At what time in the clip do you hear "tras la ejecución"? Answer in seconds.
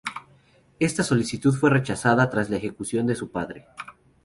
2.31-3.05